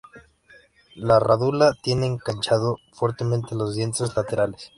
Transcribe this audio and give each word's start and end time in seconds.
La 0.95 1.19
rádula 1.19 1.75
tiene 1.83 2.07
enganchado 2.07 2.77
fuertemente 2.91 3.53
los 3.53 3.75
dientes 3.75 4.15
laterales. 4.15 4.67